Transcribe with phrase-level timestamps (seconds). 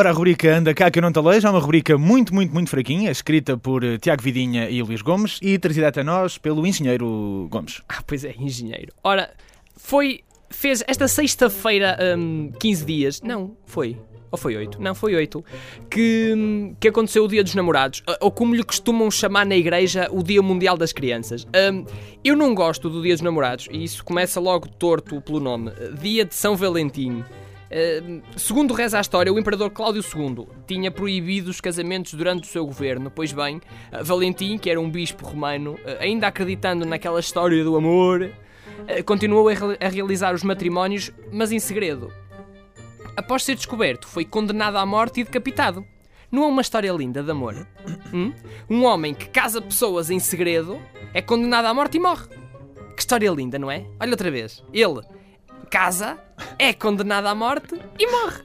[0.00, 2.54] Ora, a rubrica Anda Cá Que Eu Não Te Alejo é uma rubrica muito, muito,
[2.54, 6.66] muito fraquinha, escrita por eh, Tiago Vidinha e Luís Gomes e trazida até nós pelo
[6.66, 7.82] engenheiro Gomes.
[7.86, 8.94] Ah, pois é, engenheiro.
[9.04, 9.30] Ora,
[9.76, 10.20] foi.
[10.48, 13.20] Fez esta sexta-feira, hum, 15 dias.
[13.20, 13.98] Não, foi.
[14.30, 14.80] Ou foi 8?
[14.80, 15.44] Não, foi 8.
[15.90, 18.02] Que, hum, que aconteceu o Dia dos Namorados.
[18.06, 21.46] ah, Ou como lhe costumam chamar na igreja, o Dia Mundial das Crianças.
[21.54, 21.84] Hum,
[22.24, 23.68] eu não gosto do Dia dos Namorados.
[23.70, 25.72] E isso começa logo torto pelo nome.
[26.00, 27.22] Dia de São Valentim.
[28.36, 32.66] Segundo reza a história, o imperador Cláudio II tinha proibido os casamentos durante o seu
[32.66, 33.10] governo.
[33.10, 37.76] Pois bem, uh, Valentim, que era um bispo romano, uh, ainda acreditando naquela história do
[37.76, 42.12] amor, uh, continuou a realizar os matrimónios, mas em segredo.
[43.16, 45.84] Após ser descoberto, foi condenado à morte e decapitado.
[46.30, 47.66] Não é uma história linda de amor?
[48.12, 48.32] Hum?
[48.68, 50.80] Um homem que casa pessoas em segredo
[51.12, 52.26] é condenado à morte e morre.
[52.94, 53.84] Que história linda, não é?
[54.00, 54.62] Olha outra vez.
[54.72, 55.00] Ele
[55.70, 56.18] casa,
[56.58, 58.42] é condenado à morte e morre.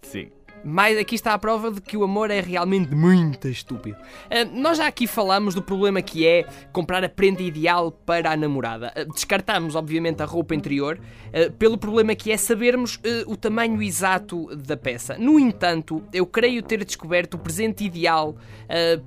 [0.00, 0.30] Sim.
[0.64, 3.96] Mas aqui está a prova de que o amor é realmente muito estúpido.
[4.30, 8.36] Ah, nós já aqui falamos do problema que é comprar a prenda ideal para a
[8.36, 8.92] namorada.
[8.94, 11.00] Ah, descartamos, obviamente, a roupa interior,
[11.34, 15.18] ah, pelo problema que é sabermos o tamanho exato da peça.
[15.18, 18.36] No entanto, eu creio ter descoberto o presente ideal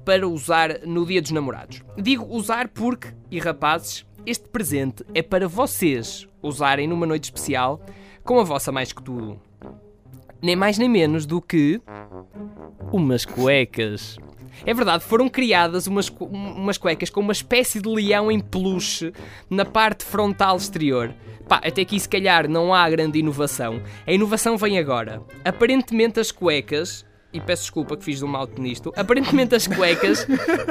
[0.04, 1.82] para usar no Dia dos Namorados.
[1.98, 7.82] Digo usar porque, e rapazes, este presente é para vocês usarem numa noite especial
[8.24, 9.40] com a vossa mais que tudo
[10.42, 11.82] nem mais nem menos do que
[12.92, 14.18] umas cuecas.
[14.66, 19.12] É verdade, foram criadas umas, umas cuecas com uma espécie de leão em peluche
[19.50, 21.14] na parte frontal exterior.
[21.48, 23.82] Pá, até aqui se calhar não há grande inovação.
[24.06, 25.22] A inovação vem agora.
[25.44, 30.26] Aparentemente as cuecas, e peço desculpa que fiz de um mal nisto, aparentemente as cuecas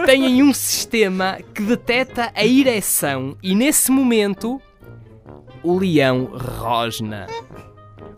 [0.06, 4.60] têm um sistema que detecta a ereção e nesse momento
[5.62, 7.26] o leão rosna.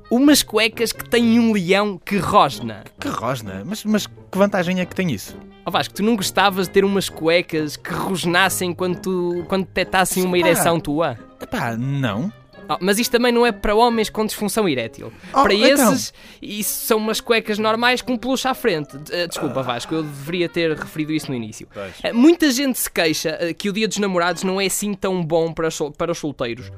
[0.08, 2.84] Umas cuecas que têm um leão que rosna.
[3.00, 5.36] Que rosna, mas, mas que vantagem é que tem isso?
[5.64, 10.22] Ó Vasco, tu não gostavas de ter umas cuecas que rosnassem quando, tu, quando detectassem
[10.22, 11.19] uma ereção tua?
[11.41, 12.32] Epá, não.
[12.69, 15.12] Oh, mas isto também não é para homens com disfunção erétil.
[15.32, 15.93] Oh, para então.
[15.93, 16.12] esses,
[16.43, 18.97] isso são umas cuecas normais com peluche à frente.
[19.10, 21.69] Eh, Desculpa, Vasco, eu deveria ter referido isso no início.
[21.72, 21.93] Pois.
[22.03, 25.25] Eh, Muita gente se queixa eh, que o dia dos namorados não é assim tão
[25.25, 26.71] bom para para os solteiros.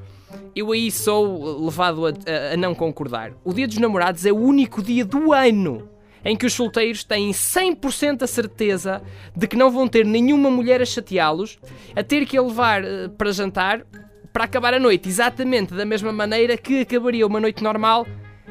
[0.55, 3.31] Eu aí sou levado a, a- a não concordar.
[3.43, 5.89] O dia dos namorados é o único dia do ano
[6.23, 9.01] em que os solteiros têm 100% a certeza
[9.35, 11.57] de que não vão ter nenhuma mulher a chateá-los,
[11.95, 12.83] a ter que a levar
[13.17, 13.85] para jantar,
[14.31, 18.05] para acabar a noite exatamente da mesma maneira que acabaria uma noite normal,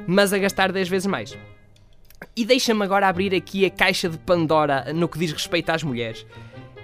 [0.06, 1.37] mas a gastar 10 vezes mais.
[2.37, 6.27] E deixa-me agora abrir aqui a caixa de Pandora no que diz respeito às mulheres.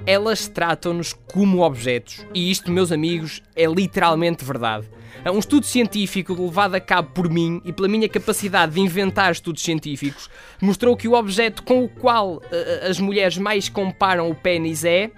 [0.06, 4.88] Elas tratam-nos como objetos, e isto, meus amigos, é literalmente verdade.
[5.33, 9.62] Um estudo científico levado a cabo por mim e pela minha capacidade de inventar estudos
[9.62, 10.28] científicos
[10.60, 15.10] mostrou que o objeto com o qual eh, as mulheres mais comparam o pênis é.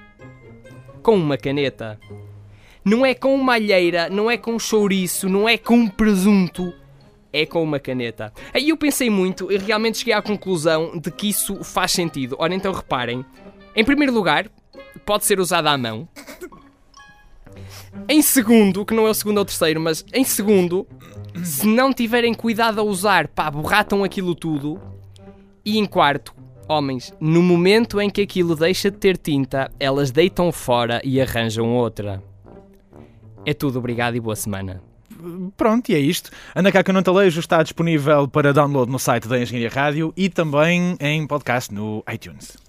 [1.03, 1.99] com uma caneta.
[2.87, 6.73] Não é com uma alheira, não é com chouriço, não é com presunto,
[7.33, 8.33] é com uma caneta.
[8.55, 12.37] Aí eu pensei muito e realmente cheguei à conclusão de que isso faz sentido.
[12.39, 13.27] Ora, então reparem.
[13.75, 14.49] Em primeiro lugar,
[15.05, 16.09] pode ser usada à mão.
[18.09, 20.87] Em segundo, que não é o segundo ou o terceiro, mas em segundo,
[21.43, 24.81] se não tiverem cuidado a usar, pá, borratam aquilo tudo.
[25.65, 26.33] E em quarto,
[26.69, 31.75] homens, no momento em que aquilo deixa de ter tinta, elas deitam fora e arranjam
[31.75, 32.23] outra.
[33.47, 34.83] É tudo, obrigado e boa semana.
[35.57, 36.31] Pronto, e é isto.
[36.85, 40.29] Que eu não te alejo está disponível para download no site da Engenharia Rádio e
[40.29, 42.66] também em podcast no iTunes.